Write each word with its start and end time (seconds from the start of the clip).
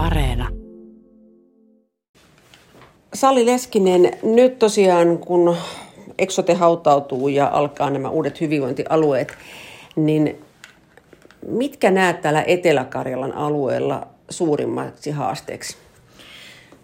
Areena. 0.00 0.48
Sali 3.14 3.46
Leskinen, 3.46 4.10
nyt 4.22 4.58
tosiaan 4.58 5.18
kun 5.18 5.56
Eksote 6.18 6.54
hautautuu 6.54 7.28
ja 7.28 7.50
alkaa 7.52 7.90
nämä 7.90 8.08
uudet 8.08 8.40
hyvinvointialueet, 8.40 9.32
niin 9.96 10.38
mitkä 11.46 11.90
näet 11.90 12.20
täällä 12.20 12.44
Etelä-Karjalan 12.46 13.32
alueella 13.32 14.06
suurimmaksi 14.30 15.10
haasteeksi? 15.10 15.76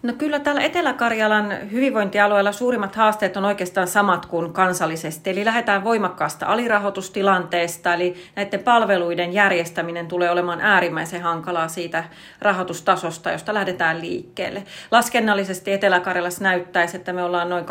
No 0.03 0.13
kyllä 0.13 0.39
täällä 0.39 0.61
Etelä-Karjalan 0.61 1.71
hyvinvointialueella 1.71 2.51
suurimmat 2.51 2.95
haasteet 2.95 3.37
on 3.37 3.45
oikeastaan 3.45 3.87
samat 3.87 4.25
kuin 4.25 4.53
kansallisesti. 4.53 5.29
Eli 5.29 5.45
lähdetään 5.45 5.83
voimakkaasta 5.83 6.45
alirahoitustilanteesta, 6.45 7.93
eli 7.93 8.15
näiden 8.35 8.59
palveluiden 8.59 9.33
järjestäminen 9.33 10.07
tulee 10.07 10.31
olemaan 10.31 10.61
äärimmäisen 10.61 11.21
hankalaa 11.21 11.67
siitä 11.67 12.03
rahoitustasosta, 12.41 13.31
josta 13.31 13.53
lähdetään 13.53 14.01
liikkeelle. 14.01 14.63
Laskennallisesti 14.91 15.73
Etelä-Karjalassa 15.73 16.43
näyttäisi, 16.43 16.97
että 16.97 17.13
me 17.13 17.23
ollaan 17.23 17.49
noin 17.49 17.65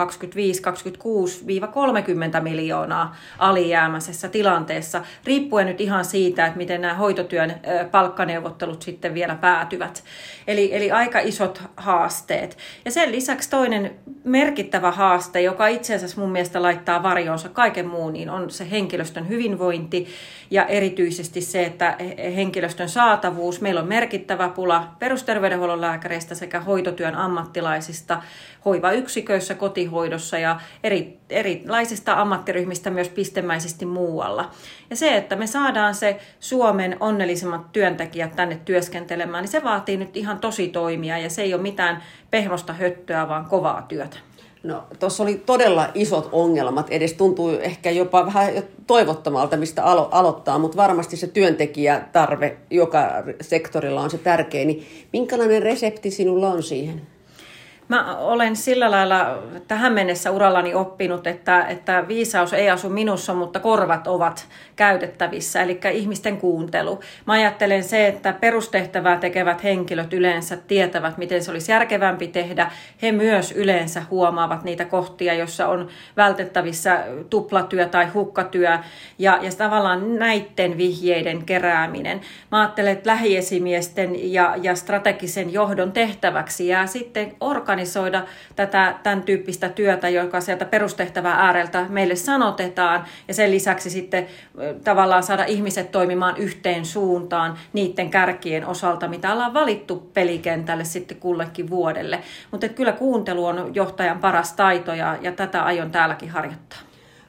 25-26-30 2.38 2.40
miljoonaa 2.40 3.16
alijäämäisessä 3.38 4.28
tilanteessa, 4.28 5.02
riippuen 5.24 5.66
nyt 5.66 5.80
ihan 5.80 6.04
siitä, 6.04 6.46
että 6.46 6.58
miten 6.58 6.80
nämä 6.80 6.94
hoitotyön 6.94 7.54
palkkaneuvottelut 7.90 8.82
sitten 8.82 9.14
vielä 9.14 9.34
päätyvät. 9.34 10.04
Eli, 10.46 10.76
eli 10.76 10.90
aika 10.90 11.18
isot 11.18 11.62
haasteet 11.76 12.15
haasteet. 12.16 12.58
Ja 12.84 12.90
sen 12.90 13.12
lisäksi 13.12 13.50
toinen 13.50 13.94
merkittävä 14.24 14.90
haaste, 14.90 15.40
joka 15.40 15.66
itse 15.66 15.94
asiassa 15.94 16.20
mun 16.20 16.30
mielestä 16.30 16.62
laittaa 16.62 17.02
varjonsa 17.02 17.48
kaiken 17.48 17.86
muun, 17.86 18.12
niin 18.12 18.30
on 18.30 18.50
se 18.50 18.70
henkilöstön 18.70 19.28
hyvinvointi 19.28 20.06
ja 20.50 20.66
erityisesti 20.66 21.40
se, 21.40 21.64
että 21.64 21.96
henkilöstön 22.36 22.88
saatavuus. 22.88 23.60
Meillä 23.60 23.80
on 23.80 23.88
merkittävä 23.88 24.48
pula 24.48 24.88
perusterveydenhuollon 24.98 25.80
lääkäreistä 25.80 26.34
sekä 26.34 26.60
hoitotyön 26.60 27.14
ammattilaisista 27.14 28.22
hoivayksiköissä, 28.64 29.54
kotihoidossa 29.54 30.38
ja 30.38 30.60
eri, 30.82 31.18
erilaisista 31.30 32.12
ammattiryhmistä 32.12 32.90
myös 32.90 33.08
pistemäisesti 33.08 33.86
muualla. 33.86 34.50
Ja 34.90 34.96
se, 34.96 35.16
että 35.16 35.36
me 35.36 35.46
saadaan 35.46 35.94
se 35.94 36.20
Suomen 36.40 36.96
onnellisimmat 37.00 37.72
työntekijät 37.72 38.36
tänne 38.36 38.60
työskentelemään, 38.64 39.42
niin 39.42 39.50
se 39.50 39.64
vaatii 39.64 39.96
nyt 39.96 40.16
ihan 40.16 40.38
tosi 40.38 40.68
toimia 40.68 41.18
ja 41.18 41.30
se 41.30 41.42
ei 41.42 41.54
ole 41.54 41.62
mitään 41.62 42.02
pehmosta 42.30 42.72
höttöä, 42.72 43.28
vaan 43.28 43.44
kovaa 43.44 43.82
työtä. 43.82 44.16
No, 44.62 44.84
tuossa 44.98 45.22
oli 45.22 45.42
todella 45.46 45.88
isot 45.94 46.28
ongelmat, 46.32 46.90
edes 46.90 47.12
tuntuu 47.12 47.50
ehkä 47.50 47.90
jopa 47.90 48.26
vähän 48.26 48.52
toivottomalta, 48.86 49.56
mistä 49.56 49.82
alo- 49.82 50.08
aloittaa, 50.10 50.58
mutta 50.58 50.76
varmasti 50.76 51.16
se 51.16 51.26
työntekijätarve 51.26 52.56
joka 52.70 53.10
sektorilla 53.40 54.00
on 54.00 54.10
se 54.10 54.18
tärkein. 54.18 54.68
Niin 54.68 54.86
minkälainen 55.12 55.62
resepti 55.62 56.10
sinulla 56.10 56.48
on 56.48 56.62
siihen? 56.62 57.15
Mä 57.88 58.16
olen 58.16 58.56
sillä 58.56 58.90
lailla 58.90 59.38
tähän 59.68 59.92
mennessä 59.92 60.30
urallani 60.30 60.74
oppinut, 60.74 61.26
että, 61.26 61.66
että 61.66 62.04
viisaus 62.08 62.52
ei 62.52 62.70
asu 62.70 62.88
minussa, 62.88 63.34
mutta 63.34 63.60
korvat 63.60 64.06
ovat 64.06 64.48
käytettävissä, 64.76 65.62
eli 65.62 65.80
ihmisten 65.92 66.36
kuuntelu. 66.36 67.00
Mä 67.26 67.32
ajattelen 67.32 67.84
se, 67.84 68.06
että 68.06 68.32
perustehtävää 68.32 69.16
tekevät 69.16 69.64
henkilöt 69.64 70.12
yleensä 70.12 70.56
tietävät, 70.56 71.18
miten 71.18 71.42
se 71.42 71.50
olisi 71.50 71.72
järkevämpi 71.72 72.28
tehdä. 72.28 72.70
He 73.02 73.12
myös 73.12 73.52
yleensä 73.52 74.02
huomaavat 74.10 74.64
niitä 74.64 74.84
kohtia, 74.84 75.34
joissa 75.34 75.68
on 75.68 75.88
vältettävissä 76.16 77.04
tuplatyö 77.30 77.86
tai 77.86 78.06
hukkatyö, 78.06 78.78
ja, 79.18 79.38
ja 79.42 79.50
tavallaan 79.58 80.18
näiden 80.18 80.76
vihjeiden 80.76 81.44
kerääminen. 81.44 82.20
Mä 82.52 82.60
ajattelen, 82.60 82.92
että 82.92 83.10
lähiesimiesten 83.10 84.32
ja, 84.32 84.54
ja 84.62 84.74
strategisen 84.74 85.52
johdon 85.52 85.92
tehtäväksi 85.92 86.68
jää 86.68 86.86
sitten 86.86 87.36
organisaatio 87.40 87.75
organisoida 87.76 88.24
tätä, 88.56 88.94
tämän 89.02 89.22
tyyppistä 89.22 89.68
työtä, 89.68 90.08
joka 90.08 90.40
sieltä 90.40 90.64
perustehtävää 90.64 91.34
ääreltä 91.34 91.86
meille 91.88 92.16
sanotetaan, 92.16 93.04
ja 93.28 93.34
sen 93.34 93.50
lisäksi 93.50 93.90
sitten 93.90 94.26
tavallaan 94.84 95.22
saada 95.22 95.44
ihmiset 95.44 95.90
toimimaan 95.90 96.36
yhteen 96.36 96.84
suuntaan 96.84 97.58
niiden 97.72 98.10
kärkien 98.10 98.66
osalta, 98.66 99.08
mitä 99.08 99.32
ollaan 99.32 99.54
valittu 99.54 100.10
pelikentälle 100.14 100.84
sitten 100.84 101.16
kullekin 101.16 101.70
vuodelle. 101.70 102.20
Mutta 102.50 102.68
kyllä 102.68 102.92
kuuntelu 102.92 103.44
on 103.44 103.74
johtajan 103.74 104.18
paras 104.18 104.52
taito, 104.52 104.94
ja, 104.94 105.18
ja 105.20 105.32
tätä 105.32 105.62
aion 105.62 105.90
täälläkin 105.90 106.30
harjoittaa. 106.30 106.78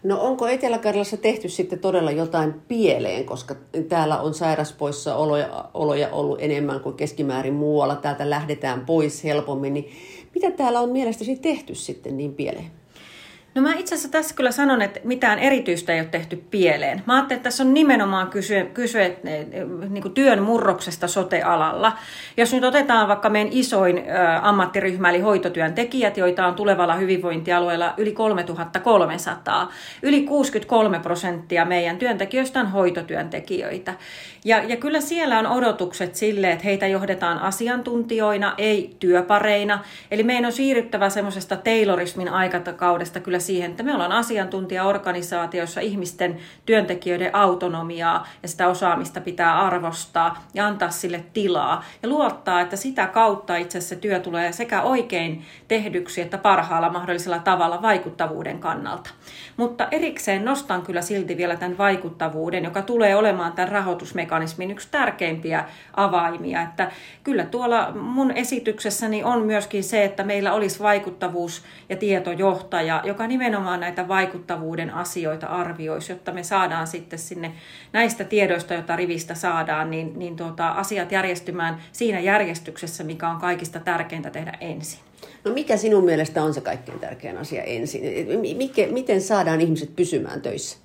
No 0.03 0.21
onko 0.21 0.47
Etelä-Karjalassa 0.47 1.17
tehty 1.17 1.49
sitten 1.49 1.79
todella 1.79 2.11
jotain 2.11 2.53
pieleen, 2.67 3.25
koska 3.25 3.55
täällä 3.89 4.19
on 4.19 4.33
sairaspoissaoloja 4.33 6.09
ollut 6.11 6.41
enemmän 6.41 6.79
kuin 6.79 6.95
keskimäärin 6.95 7.53
muualla, 7.53 7.95
täältä 7.95 8.29
lähdetään 8.29 8.85
pois 8.85 9.23
helpommin, 9.23 9.73
niin 9.73 9.91
mitä 10.37 10.51
täällä 10.51 10.79
on 10.79 10.89
mielestäsi 10.89 11.35
tehty 11.35 11.75
sitten 11.75 12.17
niin 12.17 12.33
pieleen? 12.33 12.71
No 13.57 13.63
mä 13.63 13.73
itse 13.73 13.95
asiassa 13.95 14.11
tässä 14.11 14.35
kyllä 14.35 14.51
sanon, 14.51 14.81
että 14.81 14.99
mitään 15.03 15.39
erityistä 15.39 15.93
ei 15.93 15.99
ole 15.99 16.07
tehty 16.07 16.43
pieleen. 16.51 17.03
Mä 17.05 17.15
ajattelin, 17.15 17.37
että 17.37 17.43
tässä 17.43 17.63
on 17.63 17.73
nimenomaan 17.73 18.27
kysyä, 18.27 18.63
kysyä 18.63 19.05
eh, 19.05 19.15
niin 19.89 20.11
työn 20.13 20.43
murroksesta 20.43 21.07
sote-alalla. 21.07 21.97
Jos 22.37 22.53
nyt 22.53 22.63
otetaan 22.63 23.07
vaikka 23.07 23.29
meidän 23.29 23.53
isoin 23.53 24.03
ammattiryhmä, 24.41 25.09
eli 25.09 25.19
hoitotyöntekijät, 25.19 26.17
joita 26.17 26.47
on 26.47 26.53
tulevalla 26.53 26.95
hyvinvointialueella 26.95 27.93
yli 27.97 28.11
3300. 28.11 29.71
Yli 30.01 30.21
63 30.21 30.99
prosenttia 30.99 31.65
meidän 31.65 31.97
työntekijöistä 31.97 32.59
on 32.59 32.71
hoitotyöntekijöitä. 32.71 33.93
Ja, 34.45 34.63
ja 34.63 34.75
kyllä 34.75 35.01
siellä 35.01 35.39
on 35.39 35.47
odotukset 35.47 36.15
sille, 36.15 36.51
että 36.51 36.63
heitä 36.63 36.87
johdetaan 36.87 37.39
asiantuntijoina, 37.39 38.53
ei 38.57 38.95
työpareina. 38.99 39.83
Eli 40.11 40.23
meidän 40.23 40.45
on 40.45 40.51
siirryttävä 40.51 41.09
semmoisesta 41.09 41.55
Taylorismin 41.55 42.29
aikakaudesta 42.29 43.19
kyllä 43.19 43.39
siihen, 43.47 43.71
että 43.71 43.83
me 43.83 43.93
ollaan 43.93 44.11
asiantuntijaorganisaatioissa 44.11 45.81
ihmisten 45.81 46.37
työntekijöiden 46.65 47.35
autonomiaa 47.35 48.27
ja 48.43 48.49
sitä 48.49 48.67
osaamista 48.67 49.21
pitää 49.21 49.59
arvostaa 49.59 50.43
ja 50.53 50.67
antaa 50.67 50.89
sille 50.89 51.23
tilaa. 51.33 51.83
Ja 52.03 52.09
luottaa, 52.09 52.61
että 52.61 52.75
sitä 52.75 53.07
kautta 53.07 53.55
itse 53.55 53.77
asiassa 53.77 53.95
työ 53.95 54.19
tulee 54.19 54.51
sekä 54.51 54.81
oikein 54.81 55.45
tehdyksi 55.67 56.21
että 56.21 56.37
parhaalla 56.37 56.89
mahdollisella 56.89 57.39
tavalla 57.39 57.81
vaikuttavuuden 57.81 58.59
kannalta. 58.59 59.09
Mutta 59.57 59.87
erikseen 59.91 60.45
nostan 60.45 60.81
kyllä 60.81 61.01
silti 61.01 61.37
vielä 61.37 61.55
tämän 61.55 61.77
vaikuttavuuden, 61.77 62.63
joka 62.63 62.81
tulee 62.81 63.15
olemaan 63.15 63.53
tämän 63.53 63.71
rahoitusmekanismin 63.71 64.71
yksi 64.71 64.87
tärkeimpiä 64.91 65.65
avaimia. 65.93 66.61
Että 66.61 66.91
kyllä 67.23 67.45
tuolla 67.45 67.91
mun 67.91 68.31
esityksessäni 68.31 69.23
on 69.23 69.41
myöskin 69.45 69.83
se, 69.83 70.03
että 70.03 70.23
meillä 70.23 70.53
olisi 70.53 70.79
vaikuttavuus- 70.79 71.63
ja 71.89 71.95
tietojohtaja, 71.95 73.01
joka 73.03 73.27
nimenomaan 73.27 73.36
näitä 73.79 74.07
vaikuttavuuden 74.07 74.93
asioita 74.93 75.47
arvioisi, 75.47 76.11
jotta 76.11 76.31
me 76.31 76.43
saadaan 76.43 76.87
sitten 76.87 77.19
sinne 77.19 77.53
näistä 77.93 78.23
tiedoista, 78.23 78.73
joita 78.73 78.95
rivistä 78.95 79.35
saadaan, 79.35 79.91
niin, 79.91 80.19
niin 80.19 80.35
tuota, 80.35 80.69
asiat 80.69 81.11
järjestymään 81.11 81.81
siinä 81.91 82.19
järjestyksessä, 82.19 83.03
mikä 83.03 83.29
on 83.29 83.39
kaikista 83.39 83.79
tärkeintä 83.79 84.29
tehdä 84.29 84.57
ensin. 84.61 84.99
No 85.43 85.53
mikä 85.53 85.77
sinun 85.77 86.05
mielestä 86.05 86.43
on 86.43 86.53
se 86.53 86.61
kaikkein 86.61 86.99
tärkein 86.99 87.37
asia 87.37 87.63
ensin? 87.63 88.01
Miten 88.91 89.21
saadaan 89.21 89.61
ihmiset 89.61 89.95
pysymään 89.95 90.41
töissä? 90.41 90.77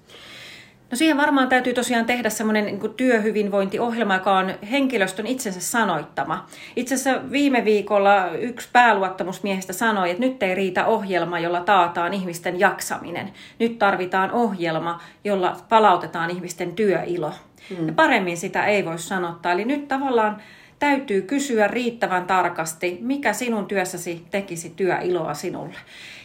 No 0.93 0.97
siihen 0.97 1.17
varmaan 1.17 1.49
täytyy 1.49 1.75
tosiaan 1.75 2.05
tehdä 2.05 2.31
semmoinen 2.31 2.65
niin 2.65 2.95
työhyvinvointiohjelma, 2.97 4.15
joka 4.15 4.37
on 4.37 4.55
henkilöstön 4.71 5.27
itsensä 5.27 5.61
sanoittama. 5.61 6.47
Itse 6.77 6.95
asiassa 6.95 7.31
viime 7.31 7.65
viikolla 7.65 8.31
yksi 8.31 8.69
pääluottamusmiehistä 8.73 9.73
sanoi, 9.73 10.11
että 10.11 10.21
nyt 10.21 10.43
ei 10.43 10.55
riitä 10.55 10.87
ohjelma, 10.87 11.39
jolla 11.39 11.61
taataan 11.61 12.15
ihmisten 12.15 12.61
jaksaminen. 12.61 13.33
Nyt 13.59 13.79
tarvitaan 13.79 14.31
ohjelma, 14.31 15.01
jolla 15.25 15.57
palautetaan 15.69 16.31
ihmisten 16.31 16.73
työilo. 16.73 17.33
Hmm. 17.71 17.87
Ja 17.87 17.93
paremmin 17.93 18.37
sitä 18.37 18.67
ei 18.67 18.85
voi 18.85 18.99
sanottaa. 18.99 19.53
Eli 19.53 19.65
nyt 19.65 19.89
tavallaan 19.89 20.43
täytyy 20.79 21.23
kysyä 21.23 21.69
riittävän 21.69 22.27
tarkasti, 22.27 22.99
mikä 23.01 23.33
sinun 23.33 23.67
työssäsi 23.67 24.27
tekisi 24.31 24.73
työiloa 24.77 25.35
sinulle. 25.35 25.79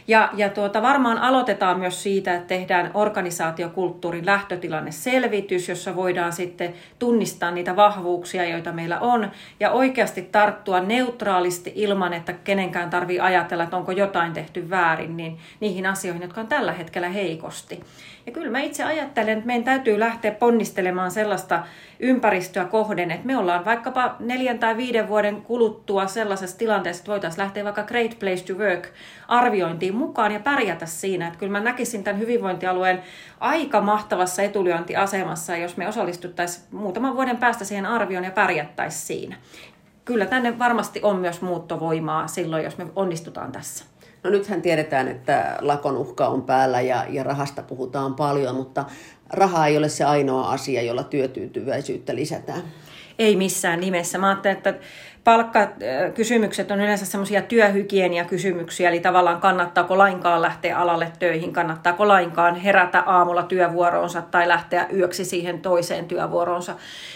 Ja, 0.08 0.30
ja 0.36 0.48
tuota, 0.48 0.82
varmaan 0.82 1.18
aloitetaan 1.18 1.78
myös 1.78 2.02
siitä, 2.02 2.34
että 2.34 2.46
tehdään 2.46 2.90
organisaatiokulttuurin 2.94 4.26
lähtötilanne 4.26 4.92
selvitys, 4.92 5.68
jossa 5.68 5.96
voidaan 5.96 6.32
sitten 6.32 6.74
tunnistaa 6.98 7.50
niitä 7.50 7.76
vahvuuksia, 7.76 8.44
joita 8.44 8.72
meillä 8.72 9.00
on, 9.00 9.30
ja 9.60 9.70
oikeasti 9.70 10.22
tarttua 10.22 10.80
neutraalisti 10.80 11.72
ilman, 11.74 12.12
että 12.12 12.32
kenenkään 12.32 12.90
tarvii 12.90 13.20
ajatella, 13.20 13.64
että 13.64 13.76
onko 13.76 13.92
jotain 13.92 14.32
tehty 14.32 14.70
väärin, 14.70 15.16
niin 15.16 15.38
niihin 15.60 15.86
asioihin, 15.86 16.22
jotka 16.22 16.40
on 16.40 16.46
tällä 16.46 16.72
hetkellä 16.72 17.08
heikosti. 17.08 17.80
Ja 18.26 18.32
kyllä 18.32 18.50
mä 18.50 18.60
itse 18.60 18.84
ajattelen, 18.84 19.34
että 19.38 19.46
meidän 19.46 19.64
täytyy 19.64 20.00
lähteä 20.00 20.30
ponnistelemaan 20.30 21.10
sellaista 21.10 21.62
ympäristöä 22.00 22.64
kohden, 22.64 23.10
että 23.10 23.26
me 23.26 23.36
ollaan 23.36 23.64
vaikkapa 23.64 24.16
neljän 24.20 24.58
tai 24.58 24.76
viiden 24.76 25.08
vuoden 25.08 25.42
kuluttua 25.42 26.06
sellaisessa 26.06 26.58
tilanteessa, 26.58 27.00
että 27.00 27.10
voitaisiin 27.10 27.42
lähteä 27.42 27.64
vaikka 27.64 27.82
Great 27.82 28.18
Place 28.18 28.44
to 28.44 28.54
Work 28.54 28.88
arviointiin 29.28 29.94
mukaan 29.98 30.32
ja 30.32 30.40
pärjätä 30.40 30.86
siinä. 30.86 31.26
Että 31.26 31.38
kyllä 31.38 31.52
mä 31.52 31.60
näkisin 31.60 32.04
tämän 32.04 32.20
hyvinvointialueen 32.20 33.02
aika 33.40 33.80
mahtavassa 33.80 34.42
etulyöntiasemassa, 34.42 35.56
jos 35.56 35.76
me 35.76 35.88
osallistuttaisiin 35.88 36.64
muutaman 36.72 37.14
vuoden 37.14 37.36
päästä 37.36 37.64
siihen 37.64 37.86
arvioon 37.86 38.24
ja 38.24 38.30
pärjättäisiin 38.30 39.06
siinä. 39.06 39.36
kyllä 40.04 40.26
tänne 40.26 40.58
varmasti 40.58 41.00
on 41.02 41.16
myös 41.16 41.42
muuttovoimaa 41.42 42.26
silloin, 42.26 42.64
jos 42.64 42.78
me 42.78 42.86
onnistutaan 42.96 43.52
tässä. 43.52 43.84
No 44.22 44.30
nythän 44.30 44.62
tiedetään, 44.62 45.08
että 45.08 45.56
lakon 45.60 45.96
uhka 45.96 46.28
on 46.28 46.42
päällä 46.42 46.80
ja, 46.80 47.04
ja 47.08 47.22
rahasta 47.22 47.62
puhutaan 47.62 48.14
paljon, 48.14 48.54
mutta 48.54 48.84
raha 49.30 49.66
ei 49.66 49.76
ole 49.76 49.88
se 49.88 50.04
ainoa 50.04 50.50
asia, 50.50 50.82
jolla 50.82 51.02
työtyytyväisyyttä 51.02 52.14
lisätään. 52.14 52.62
Ei 53.18 53.36
missään 53.36 53.80
nimessä. 53.80 54.18
Mä 54.18 54.28
ajattelen, 54.28 54.56
että 54.56 54.74
palkkakysymykset 55.24 56.70
on 56.70 56.80
yleensä 56.80 57.06
semmoisia 57.06 57.42
työhygieniakysymyksiä, 57.42 58.88
eli 58.88 59.00
tavallaan 59.00 59.40
kannattaako 59.40 59.98
lainkaan 59.98 60.42
lähteä 60.42 60.78
alalle 60.78 61.12
töihin, 61.18 61.52
kannattaako 61.52 62.08
lainkaan 62.08 62.56
herätä 62.56 63.00
aamulla 63.00 63.42
työvuoroonsa 63.42 64.22
tai 64.22 64.48
lähteä 64.48 64.86
yöksi 64.92 65.24
siihen 65.24 65.60
toiseen 65.60 66.04
työvuoroonsa. 66.04 66.74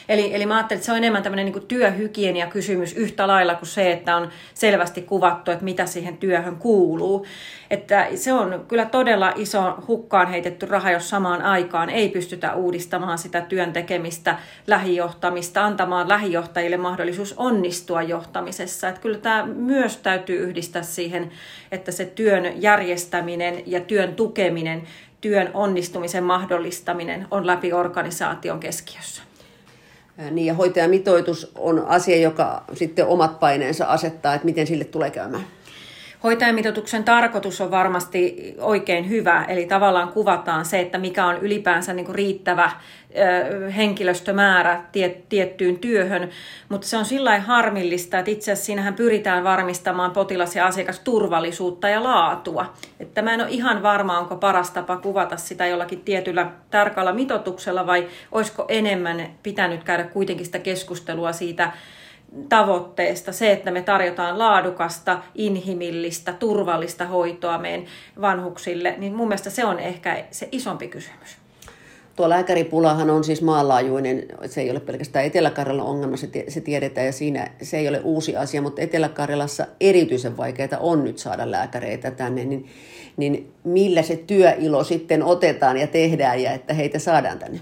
Eli, 0.08 0.35
eli 0.35 0.47
mä 0.47 0.56
ajattelin, 0.56 0.79
että 0.79 0.87
se 0.87 0.93
on 0.93 0.99
enemmän 0.99 1.23
tämmöinen 1.23 1.47
niin 1.47 1.67
työhygieniakysymys 1.67 2.93
yhtä 2.93 3.26
lailla 3.26 3.55
kuin 3.55 3.69
se, 3.69 3.93
että 3.93 4.17
on 4.17 4.29
selvästi 4.55 5.03
kuvattu, 5.03 5.50
että 5.50 5.65
mitä 5.65 5.87
siihen 5.87 6.17
työhön 6.17 6.56
kuuluu. 6.56 7.26
Että 7.70 8.06
se 8.15 8.32
on 8.32 8.65
kyllä 8.69 8.85
todella 8.85 9.32
iso 9.37 9.75
hukkaan 9.88 10.29
heitetty 10.29 10.67
raha, 10.67 10.91
jos 10.91 11.11
samaan 11.11 11.43
aikaan 11.43 11.91
ei 11.91 12.02
pystytä 12.09 12.55
uudistamaan 12.55 13.19
sitä 13.19 13.41
työn 13.41 13.73
tekemistä, 13.73 14.39
lähijohtamista, 14.67 15.65
antamaan 15.65 16.09
lähijohtajille 16.09 16.77
mahdollisuus 16.77 17.35
onnistua 17.37 18.03
johtamisessa. 18.03 18.89
Että 18.89 19.01
kyllä 19.01 19.19
tämä 19.19 19.47
myös 19.47 19.97
täytyy 19.97 20.39
yhdistää 20.39 20.83
siihen, 20.83 21.31
että 21.73 21.93
se 21.93 22.05
työn 22.05 22.63
järjestäminen 22.63 23.63
ja 23.67 23.81
työn 23.81 24.15
tukeminen, 24.15 24.83
työn 25.21 25.51
onnistumisen 25.55 26.25
mahdollistaminen 26.25 27.27
on 27.31 27.47
läpi 27.47 27.73
organisaation 27.73 28.61
keskiössä. 28.61 29.23
Niin 30.31 30.47
ja 30.47 30.55
hoitajamitoitus 30.55 31.53
on 31.55 31.87
asia, 31.87 32.17
joka 32.17 32.65
sitten 32.75 33.07
omat 33.07 33.41
paineensa 33.41 33.87
asettaa, 33.87 34.35
että 34.35 34.45
miten 34.45 34.67
sille 34.67 34.85
tulee 34.85 35.11
käymään. 35.11 35.45
Hoitajamitoituksen 36.25 37.05
tarkoitus 37.05 37.61
on 37.61 37.71
varmasti 37.71 38.55
oikein 38.59 39.09
hyvä, 39.09 39.45
eli 39.49 39.67
tavallaan 39.67 40.09
kuvataan 40.09 40.65
se, 40.65 40.81
että 40.81 40.99
mikä 40.99 41.27
on 41.27 41.39
ylipäänsä 41.39 41.93
niin 41.93 42.07
kuin 42.07 42.15
riittävä 42.15 42.71
henkilöstömäärä 43.77 44.81
tiettyyn 45.29 45.79
työhön, 45.79 46.31
mutta 46.69 46.87
se 46.87 46.97
on 46.97 47.05
sillä 47.05 47.41
harmillista, 47.41 48.19
että 48.19 48.31
itse 48.31 48.53
asiassa 48.53 48.67
siinähän 48.67 48.95
pyritään 48.95 49.45
varmistamaan 49.45 50.11
potilas- 50.11 50.57
ja 50.57 50.67
asiakasturvallisuutta 50.67 51.89
ja 51.89 52.03
laatua. 52.03 52.73
Että 53.01 53.23
mä 53.23 53.35
en 53.35 53.41
ole 53.41 53.51
ihan 53.51 53.83
varma, 53.83 54.19
onko 54.19 54.37
paras 54.37 54.71
tapa 54.71 54.97
kuvata 54.97 55.37
sitä 55.37 55.67
jollakin 55.67 56.01
tietyllä 56.01 56.51
tarkalla 56.71 57.13
mitotuksella 57.13 57.87
vai 57.87 58.09
olisiko 58.33 58.65
enemmän 58.69 59.27
pitänyt 59.43 59.85
käydä 59.85 60.05
kuitenkin 60.05 60.47
sitä 60.47 60.59
keskustelua 60.59 61.33
siitä, 61.33 61.73
tavoitteesta, 62.49 63.32
se, 63.32 63.52
että 63.52 63.70
me 63.70 63.82
tarjotaan 63.82 64.38
laadukasta, 64.38 65.23
inhimillistä, 65.34 66.32
turvallista 66.32 67.06
hoitoa 67.06 67.58
meidän 67.58 67.87
vanhuksille, 68.20 68.94
niin 68.99 69.14
mun 69.14 69.29
mielestä 69.29 69.50
se 69.50 69.64
on 69.64 69.79
ehkä 69.79 70.25
se 70.31 70.49
isompi 70.52 70.88
kysymys. 70.88 71.37
Tuo 72.17 72.29
lääkäripulahan 72.29 73.11
on 73.11 73.25
siis 73.25 73.43
maanlaajuinen, 73.43 74.26
se 74.46 74.61
ei 74.61 74.70
ole 74.70 74.81
pelkästään 74.81 75.25
Etelä-Karjalan 75.25 75.87
ongelma, 75.87 76.17
se, 76.17 76.29
se 76.49 76.61
tiedetään 76.61 77.06
ja 77.06 77.12
siinä 77.12 77.50
se 77.62 77.79
ei 77.79 77.88
ole 77.88 78.00
uusi 78.05 78.37
asia, 78.37 78.62
mutta 78.62 78.82
Etelä-Karjalassa 78.82 79.67
erityisen 79.81 80.37
vaikeaa 80.37 80.79
on 80.81 81.05
nyt 81.05 81.19
saada 81.19 81.50
lääkäreitä 81.50 82.11
tänne, 82.11 82.44
niin, 82.44 82.67
niin 83.17 83.52
millä 83.64 84.02
se 84.02 84.17
työilo 84.17 84.84
sitten 84.84 85.23
otetaan 85.23 85.76
ja 85.76 85.87
tehdään 85.87 86.43
ja 86.43 86.52
että 86.52 86.75
heitä 86.75 86.99
saadaan 86.99 87.38
tänne? 87.38 87.61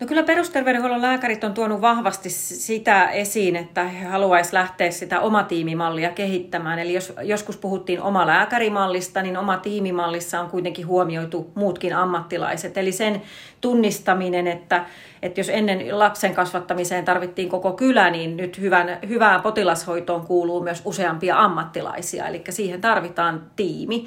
No 0.00 0.06
kyllä 0.06 0.22
perusterveydenhuollon 0.22 1.02
lääkärit 1.02 1.44
on 1.44 1.54
tuonut 1.54 1.80
vahvasti 1.80 2.30
sitä 2.30 3.10
esiin, 3.10 3.56
että 3.56 3.84
he 3.84 4.04
haluaisivat 4.06 4.52
lähteä 4.52 4.90
sitä 4.90 5.20
omatiimimallia 5.20 6.10
kehittämään. 6.10 6.78
Eli 6.78 6.94
jos 6.94 7.12
joskus 7.22 7.56
puhuttiin 7.56 8.02
oma 8.02 8.26
lääkärimallista, 8.26 9.22
niin 9.22 9.36
oma 9.36 9.56
tiimimallissa 9.56 10.40
on 10.40 10.50
kuitenkin 10.50 10.86
huomioitu 10.86 11.52
muutkin 11.54 11.96
ammattilaiset. 11.96 12.78
Eli 12.78 12.92
sen 12.92 13.22
tunnistaminen, 13.60 14.46
että, 14.46 14.84
että 15.22 15.40
jos 15.40 15.48
ennen 15.48 15.98
lapsen 15.98 16.34
kasvattamiseen 16.34 17.04
tarvittiin 17.04 17.48
koko 17.48 17.72
kylä, 17.72 18.10
niin 18.10 18.36
nyt 18.36 18.60
hyvän, 18.60 18.98
hyvään 19.08 19.42
potilashoitoon 19.42 20.26
kuuluu 20.26 20.62
myös 20.62 20.82
useampia 20.84 21.38
ammattilaisia. 21.38 22.26
Eli 22.26 22.42
siihen 22.50 22.80
tarvitaan 22.80 23.42
tiimi. 23.56 24.06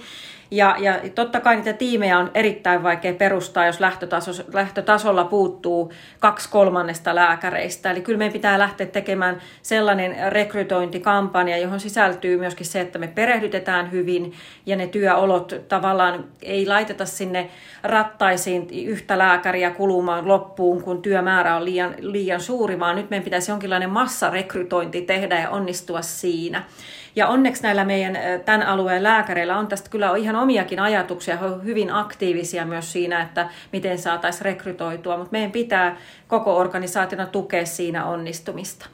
Ja, 0.53 0.75
ja 0.79 1.00
totta 1.15 1.39
kai 1.39 1.55
niitä 1.55 1.73
tiimejä 1.73 2.19
on 2.19 2.31
erittäin 2.33 2.83
vaikea 2.83 3.13
perustaa, 3.13 3.65
jos 3.65 3.79
lähtötaso, 3.79 4.31
lähtötasolla 4.53 5.25
puuttuu 5.25 5.94
kaksi 6.19 6.50
kolmannesta 6.50 7.15
lääkäreistä. 7.15 7.91
Eli 7.91 8.01
kyllä 8.01 8.17
meidän 8.17 8.33
pitää 8.33 8.59
lähteä 8.59 8.88
tekemään 8.88 9.41
sellainen 9.61 10.31
rekrytointikampanja, 10.31 11.57
johon 11.57 11.79
sisältyy 11.79 12.38
myöskin 12.38 12.65
se, 12.65 12.81
että 12.81 13.00
me 13.00 13.07
perehdytetään 13.07 13.91
hyvin 13.91 14.33
ja 14.65 14.75
ne 14.75 14.88
työolot 14.88 15.53
tavallaan 15.67 16.25
ei 16.41 16.67
laiteta 16.67 17.05
sinne 17.05 17.50
rattaisiin 17.83 18.67
yhtä 18.85 19.17
lääkäriä 19.17 19.71
kulumaan 19.71 20.27
loppuun, 20.27 20.83
kun 20.83 21.01
työmäärä 21.01 21.55
on 21.55 21.65
liian, 21.65 21.95
liian 22.00 22.41
suuri, 22.41 22.79
vaan 22.79 22.95
nyt 22.95 23.09
meidän 23.09 23.23
pitäisi 23.23 23.51
jonkinlainen 23.51 23.89
massarekrytointi 23.89 25.01
tehdä 25.01 25.39
ja 25.39 25.50
onnistua 25.50 26.01
siinä. 26.01 26.63
Ja 27.15 27.27
onneksi 27.27 27.63
näillä 27.63 27.86
meidän 27.86 28.18
tämän 28.45 28.68
alueen 28.68 29.04
lääkäreillä 29.04 29.57
on 29.57 29.68
tästä 29.68 29.89
kyllä 29.89 30.15
ihan 30.18 30.36
omiakin 30.36 30.80
ajatuksia, 30.80 31.38
he 31.38 31.45
ovat 31.45 31.63
hyvin 31.63 31.94
aktiivisia 31.94 32.65
myös 32.65 32.92
siinä, 32.92 33.21
että 33.21 33.50
miten 33.71 34.00
saataisiin 34.00 34.45
rekrytoitua, 34.45 35.18
mutta 35.18 35.31
meidän 35.31 35.51
pitää 35.51 35.98
koko 36.27 36.57
organisaationa 36.57 37.25
tukea 37.25 37.65
siinä 37.65 38.06
onnistumista. 38.06 38.86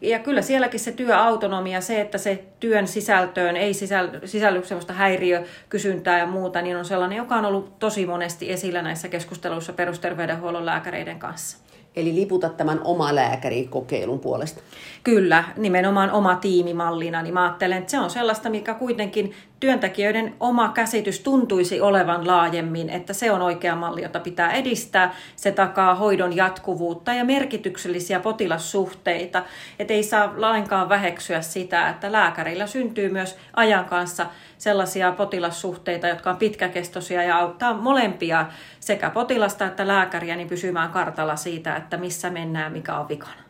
Ja 0.00 0.18
kyllä 0.18 0.42
sielläkin 0.42 0.80
se 0.80 0.92
työautonomia, 0.92 1.80
se, 1.80 2.00
että 2.00 2.18
se 2.18 2.44
työn 2.60 2.88
sisältöön 2.88 3.56
ei 3.56 3.74
sisälly, 3.74 4.64
sellaista 4.64 4.92
häiriökysyntää 4.92 6.18
ja 6.18 6.26
muuta, 6.26 6.62
niin 6.62 6.76
on 6.76 6.84
sellainen, 6.84 7.16
joka 7.18 7.34
on 7.34 7.44
ollut 7.44 7.78
tosi 7.78 8.06
monesti 8.06 8.52
esillä 8.52 8.82
näissä 8.82 9.08
keskusteluissa 9.08 9.72
perusterveydenhuollon 9.72 10.66
lääkäreiden 10.66 11.18
kanssa. 11.18 11.67
Eli 11.96 12.14
liputa 12.14 12.48
tämän 12.48 12.80
oma 12.84 13.14
lääkärikokeilun 13.14 14.20
puolesta. 14.20 14.60
Kyllä, 15.04 15.44
nimenomaan 15.56 16.10
oma 16.10 16.36
tiimimallina, 16.36 17.22
niin 17.22 17.34
mä 17.34 17.42
ajattelen, 17.42 17.78
että 17.78 17.90
se 17.90 17.98
on 17.98 18.10
sellaista, 18.10 18.50
mikä 18.50 18.74
kuitenkin 18.74 19.32
työntekijöiden 19.60 20.34
oma 20.40 20.68
käsitys 20.68 21.20
tuntuisi 21.20 21.80
olevan 21.80 22.26
laajemmin, 22.26 22.90
että 22.90 23.12
se 23.12 23.32
on 23.32 23.42
oikea 23.42 23.76
malli, 23.76 24.02
jota 24.02 24.20
pitää 24.20 24.52
edistää. 24.52 25.14
Se 25.36 25.52
takaa 25.52 25.94
hoidon 25.94 26.36
jatkuvuutta 26.36 27.12
ja 27.12 27.24
merkityksellisiä 27.24 28.20
potilassuhteita. 28.20 29.42
Että 29.78 29.94
ei 29.94 30.02
saa 30.02 30.34
lainkaan 30.36 30.88
väheksyä 30.88 31.40
sitä, 31.40 31.88
että 31.88 32.12
lääkärillä 32.12 32.66
syntyy 32.66 33.08
myös 33.08 33.38
ajan 33.56 33.84
kanssa 33.84 34.26
sellaisia 34.58 35.12
potilassuhteita, 35.12 36.08
jotka 36.08 36.30
on 36.30 36.36
pitkäkestoisia 36.36 37.22
ja 37.22 37.38
auttaa 37.38 37.74
molempia 37.74 38.46
sekä 38.80 39.10
potilasta 39.10 39.66
että 39.66 39.86
lääkäriä 39.86 40.36
niin 40.36 40.48
pysymään 40.48 40.90
kartalla 40.90 41.36
siitä, 41.36 41.76
että 41.76 41.96
missä 41.96 42.30
mennään, 42.30 42.72
mikä 42.72 42.98
on 42.98 43.08
vikana. 43.08 43.47